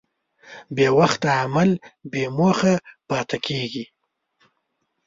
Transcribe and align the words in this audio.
بېوخت 0.75 1.21
عمل 1.41 1.69
بېموخه 2.11 2.73
پاتې 3.09 3.37
کېږي. 3.45 3.85